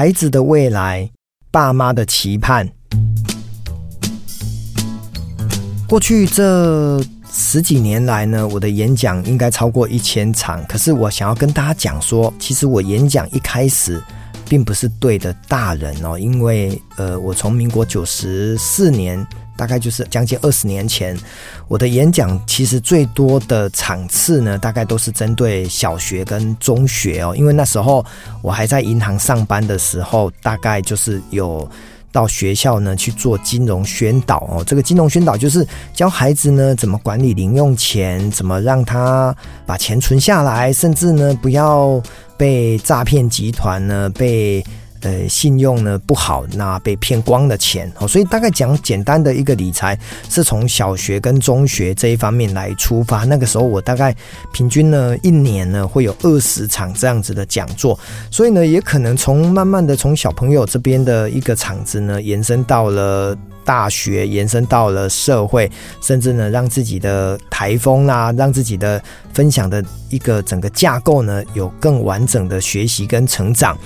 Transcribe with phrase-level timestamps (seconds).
[0.00, 1.10] 孩子的未来，
[1.50, 2.66] 爸妈的期盼。
[5.86, 6.98] 过去这
[7.30, 10.64] 十几年来呢，我的演讲应该超过一千场。
[10.64, 14.02] 可是我想要跟大家讲说，其实我演讲一开始
[14.50, 19.24] 并不是对的大人哦，因为呃，我从民国九十四年。
[19.56, 21.14] 大概就是将近二十年前，
[21.68, 28.02] 我的演讲其实最多的场次呢，大概都是针对小学跟中学哦，因为那时候
[28.40, 31.70] 我还在银行上班的时候，大概就是有
[32.12, 34.64] 到学校呢去做金融宣导哦。
[34.66, 39.34] 这个金融宣导就是教孩子呢怎么管理零用钱，怎么让他
[39.66, 42.02] 把钱存下来，甚至呢不要
[42.36, 44.64] 被诈骗集团呢被。
[45.00, 53.24] 呃，信用呢不好，那被骗光的钱哦，所以大概讲简单的一个理财，是从小学跟中学这一方面来出发。
[53.24, 54.14] 那个时候我大概
[54.52, 57.98] 平均呢一年呢会有二十场这样子的讲座，
[58.30, 63.36] 所以呢也可能从慢慢的从小朋友这边的一个场子呢延伸到了。
[63.62, 65.70] 大学延伸到了社会，
[66.00, 69.00] 甚至呢，让自己的台风啦，让自己的
[69.32, 73.76] 分享的一个整个架构呢，有更完整的学习跟成长。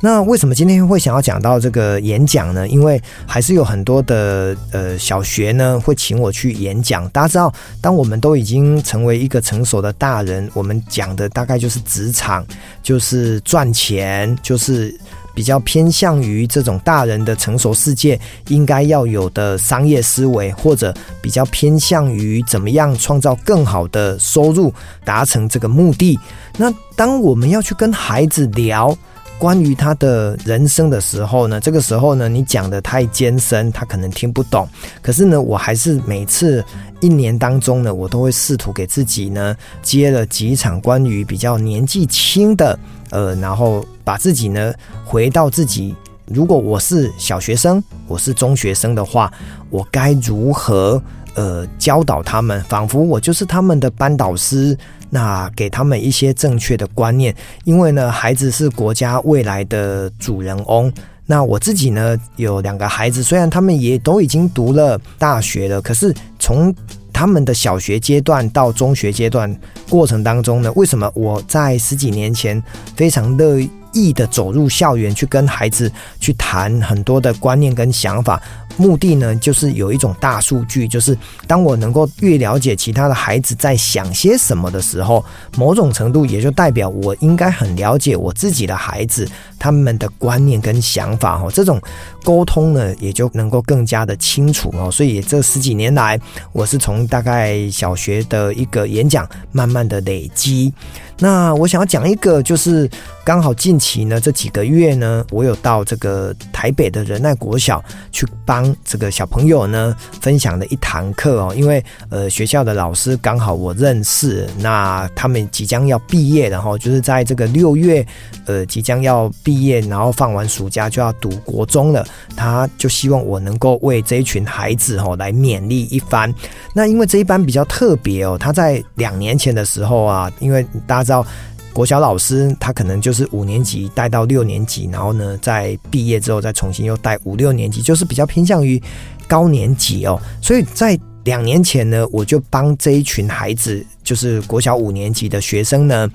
[0.00, 2.68] 那为什么今天会想要讲到这个演讲呢？
[2.68, 7.08] 因为还是有很多的呃小学呢会请我去演讲。
[7.08, 12.44] 大家知道，当我们都已经成为一个成熟的大人，我们讲的大概就是职场，
[12.82, 14.94] 就是赚钱，就是。
[15.34, 18.18] 比较偏向于这种大人的成熟世界
[18.48, 24.72] 应该要有的商业思维，或者比较偏向于怎么样创造更好的收入，
[25.04, 26.18] 达成这个目的。
[26.56, 28.96] 那当我们要去跟孩子聊
[29.38, 34.66] 关于他的人生的时候呢，这个时候呢，你讲得太艰深，他可能听不懂。
[35.02, 36.64] 可是呢，我还是每次
[37.00, 42.78] 一年当中呢，我都会试图给自己呢接了几场关于比较年纪轻的。
[43.10, 44.72] 呃，然后把自己呢
[45.04, 45.94] 回到自己，
[46.26, 49.32] 如果我是小学生，我是中学生的话，
[49.68, 51.00] 我该如何
[51.34, 52.62] 呃教导他们？
[52.64, 54.76] 仿佛我就是他们的班导师，
[55.14, 57.32] 那给他们一些正确的观念。
[57.62, 60.92] 因为呢，孩子是国家未来的主人翁。
[61.24, 66.74] 那我自己呢有两个孩子，虽然他们也都已经读了大学了，可是从
[67.12, 69.48] 他们的小学阶段到中学阶段
[69.88, 72.60] 过程当中呢，为什么我在十几年前
[72.96, 73.58] 非常乐
[73.94, 75.90] 意的走入校园去跟孩子
[76.20, 78.42] 去谈很多的观念跟想法？
[78.76, 81.16] 目的呢，就是有一种大数据，就是
[81.46, 85.24] 当我能够越了解其他的孩子在想些什么的时候，
[85.56, 89.28] 某种程度也就代表我应该很了解我自己的孩子
[89.64, 91.80] 他们的观念跟想法哦，这种
[92.22, 94.90] 沟通呢也就能够更加的清楚哦。
[94.90, 96.20] 所以这十几年来，
[96.52, 100.70] 我是从大概小学的一个演讲，慢慢的累积。
[101.16, 102.90] 那我想要讲一个，就是
[103.24, 118.04] 刚好近期呢这几个月呢，我有到这个台北的仁爱国小去帮这个小朋友呢分享了一堂课哦，因为呃学校的老师刚好我认识，那他们即将要毕业，然后就是在这个六月
[118.46, 122.04] 呃即将要毕毕业，然后放完暑假就要读国中了，
[122.34, 126.32] 他就希望我能够为这一群孩子哦来勉励一番。
[126.72, 131.24] 那因为这一班比较特别哦，他在两年前的时候啊，因为大家知道
[131.72, 138.82] 国小老师他可能就是五年级带到六年级，然后呢在毕业之后再重新又带五六年级，就是比较偏向于
[139.28, 140.20] 高年级哦。
[140.42, 146.08] 所以在两年前呢，我就帮这一群孩子，就是国小五年级的学生呢，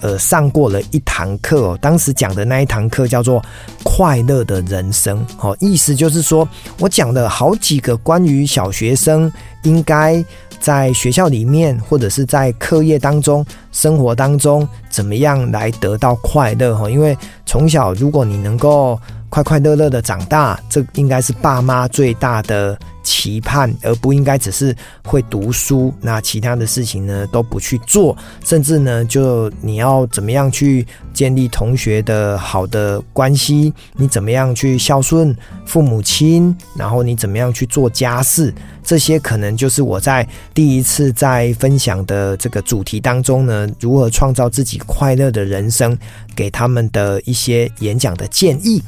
[0.00, 1.78] 呃，上过了一堂课。
[1.80, 3.40] 当时讲的那一堂课叫做
[3.82, 6.46] 《快乐的人生》哦，意思就是说
[6.78, 10.22] 我讲了好几个关于小学生应该。
[10.58, 16.74] 在学校里面，或者是在课业当中、生活当中，怎么样来得到快乐？
[16.74, 30.84] 哈，因为从小如果你能够快快乐乐的长大，这应该是爸妈最大的期盼，而不应该只是会读书，那其他的事情呢都不去做，甚至呢就你要怎么样去
[31.14, 35.34] 建立同学的好的关系，你怎么样去孝顺
[35.64, 38.52] 父母亲，然后你怎么样去做家事，
[38.82, 45.96] 这些可能就是我在第一次在分享的这个主题当中呢，如何创造自己快乐的人生，
[46.34, 48.82] 给他们的一些演讲的建议。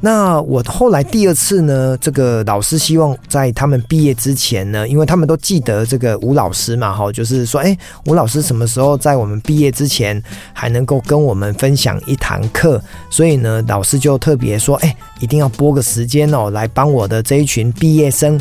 [0.00, 10.22] 那我后来第二次呢，这个老师希望在他们毕业之前呢，因为他们都记得这个吴老师嘛，哈，就是说，哎，吴老师什么时候在我们毕业之前
[10.52, 12.80] 还能够跟我们分享一堂课？
[13.10, 18.40] 所以呢，老师就特别说，哎，一定要拨个时间哦，来帮我的这一群毕业生。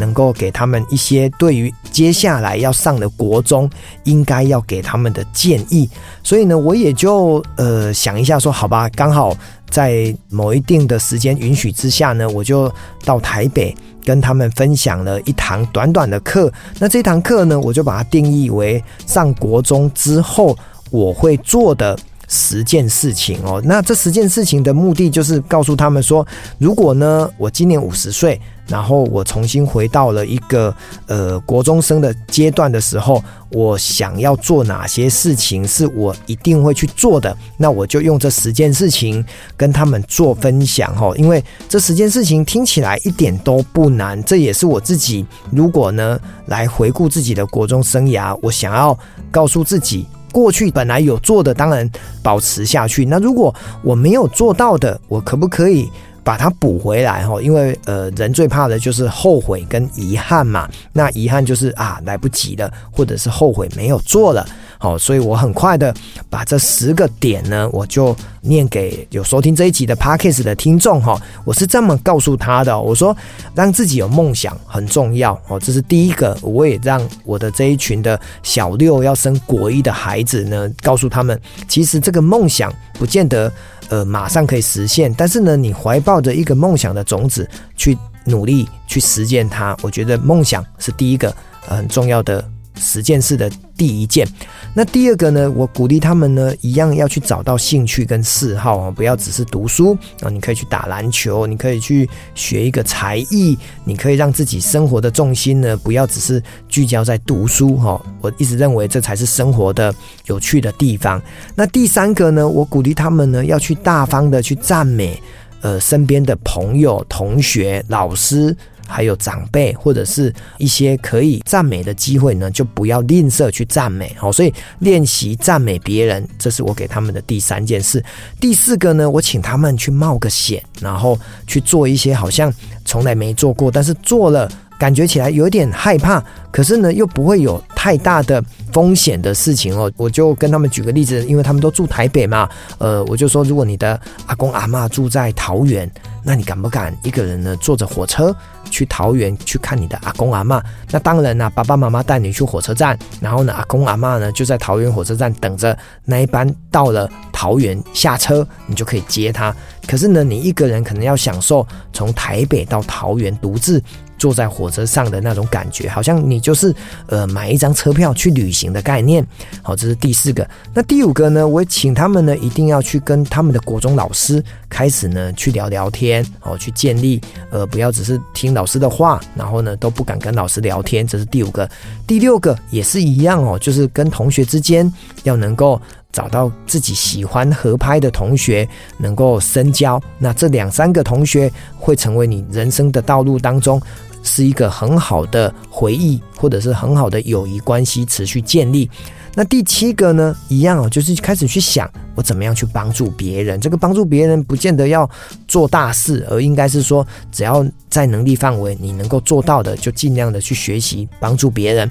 [0.00, 3.68] 能够给他们一些对于接下来要上的国中
[4.04, 5.90] 应该要给他们的建议，
[6.22, 9.36] 所以呢，我也就呃想一下说，好吧，刚好
[9.70, 12.72] 在某一定的时间允许之下呢，我就
[13.04, 13.74] 到台北
[14.04, 16.52] 跟他们分享了一堂短短的课。
[16.78, 20.56] 那这堂课呢，我就把它定义为上国中之后
[20.90, 21.98] 我会做的
[22.28, 23.60] 十件事情哦。
[23.64, 26.24] 那这十件事情的目的就是告诉他们说，
[26.58, 28.40] 如果呢，我今年五十岁。
[28.68, 30.74] 然后我重新回到了一个
[31.06, 39.24] 呃国中生的阶段的时候，我想要做哪些事情是我一定会去做的，那我就用这十件事情
[39.56, 48.94] 跟他们做分享哈，因为这十件事情听起来一点都不难，这也是我自己如果呢来回顾自己的国中生涯，我想要
[49.30, 51.88] 告诉自己，过去本来有做的，当然
[52.22, 55.90] 保持下去，那如果我没有做到的，我可不可以
[56.22, 60.68] 把它补回来哈，因为呃，人最怕的就是后悔跟遗憾嘛。
[60.92, 64.46] 那遗憾就是啊，来不及了，或者是后悔没有做了。
[64.78, 65.92] 好，所以我很快的
[66.30, 71.20] 把这十个点呢，我就念给有收听这一集的 Podcast 的听众哈。
[71.44, 73.16] 我是这么告诉他的，我说
[73.56, 76.38] 让自己有梦想很重要哦，这是第一个。
[76.42, 83.52] 我也让我的这一群的小六要升国一的孩子呢，告诉他们，其实这个梦想不见得
[83.88, 91.34] 呃马上可以实现，但是呢，你怀抱着一个梦想的种子去努力去实践它，我觉得梦想是第一个
[91.66, 92.48] 很重要的。
[92.78, 94.26] 十件事的第一件，
[94.74, 95.50] 那第二个呢？
[95.50, 100.30] 我鼓励他们呢，一样要去找到兴趣跟嗜好啊，不要只是读书啊。
[100.30, 108.00] 你可以去打篮球，你可以去学一个才艺，你可以让自己生活的重心呢，不要只是聚焦在读书哈。
[108.20, 109.94] 我一直认为这才是生活的
[110.26, 111.20] 有趣的地方。
[111.54, 112.48] 那第三个呢？
[112.48, 115.20] 我鼓励他们呢，要去大方的去赞美，
[115.60, 118.56] 呃，身边的朋友、同学、老师。
[118.88, 124.12] 还有长辈或者是一些可以赞美的机会呢，就不要吝啬去赞美。
[124.18, 128.02] 好，所以练习赞美别人，这是我给他们的第三件事。
[128.40, 132.52] 第四个呢，我请他们去冒个险，然后去做一些好像
[132.84, 138.42] 从来没做过，但是做了感觉起来有点害怕，可是呢又不会有太大的
[138.72, 139.90] 风险的事情哦。
[139.96, 142.48] 我就跟他们举个例子，因为他们都住台北嘛，
[142.78, 145.90] 呃，我就说如果你的阿公阿嬷住在桃园，
[146.28, 148.36] 那你敢不敢一个人呢坐着火车？
[148.70, 159.56] 去桃园去看你的阿公阿嬷，那当然啦，爸爸妈妈带你去火车站，然后呢，阿公阿嬷呢就在桃园火车站等着那一班到了桃园下车，你就可以接他。
[159.86, 163.82] 可是呢，你一个人可能要享受从台北到桃园独自
[164.18, 166.74] 坐在火车上的那种感觉，好像你就是
[167.06, 169.26] 呃买一张车票去旅行的概念。
[169.62, 170.48] 好，这是第四个。
[170.74, 177.20] 那第五个呢，我请他们呢一定要去跟他们的国中老师开始呢去聊聊天，哦，去建立
[177.50, 181.06] 呃不要只是听老师的话，然后呢都不敢跟老师聊天。
[181.06, 181.68] 这是第五个。
[182.06, 184.90] 第六个也是一样哦，就是跟同学之间
[185.24, 185.80] 要能够
[186.12, 188.68] 找到自己喜欢合拍的同学，
[188.98, 190.00] 能够深交。
[190.18, 193.80] 那这两三个同学会成为你人生的道路当中。
[194.24, 198.90] 是一个很好的回忆，或者是很好的友谊关系持续建立。
[199.34, 203.60] 那第七个呢，一样哦，就是开始去想我怎么样去帮助别人。
[203.60, 205.08] 这个帮助别人不见得要
[205.46, 211.88] 做大事，而应该是说，只要在能力范围你能够做到的，就尽量的去学习帮助别人。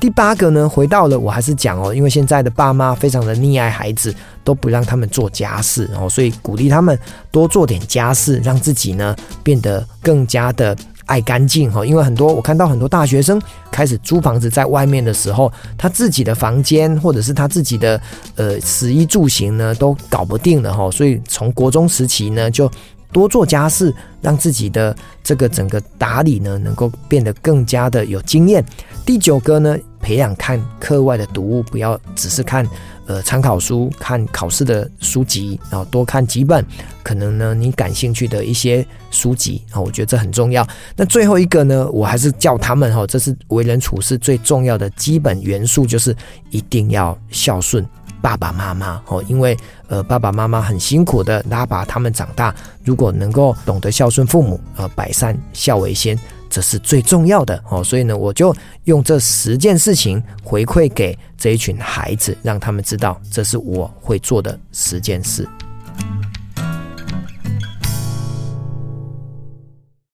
[0.00, 4.14] 第八个呢，回到了我还是讲哦，因为现在的爸妈非常的溺爱孩子，
[4.44, 6.98] 都不让他们做家事哦，所以鼓励他们
[7.30, 10.76] 多做点家事，让自己呢变得更加的。
[11.08, 17.98] 爱干净哈，因为很多我看到很多大学生开始租房子在外面的时候，他自己的房间或者是他自己的
[18.36, 22.70] 呃食衣住行呢都搞不定了哈，所以从国中时期呢就
[23.10, 24.94] 多做家事，让自己的
[25.24, 28.62] 这个整个打理呢能够变得更加的有经验。
[29.06, 32.66] 第九个呢，培养看课外的读物，不要只是看。
[33.08, 36.62] 呃，参考书、看考试的书籍，然后多看几本
[37.02, 40.62] 可能呢你感兴趣的一些书籍啊，我觉得这很重要。
[40.94, 46.14] 那最后一个呢，我还是叫他们哈，这是为人处事最重要的基本元素，就是
[46.50, 47.82] 一定要孝顺
[48.20, 49.56] 爸爸妈妈哦，因为
[49.88, 56.18] 呃爸爸妈妈很辛苦的拉拔他们长大，如果能够懂得孝顺父母，呃，百善孝为先。
[56.50, 65.46] 这是最重要的哦，所以呢，我就用这十件事情回馈给这一群孩子，让他们知道这是我会做的十件事。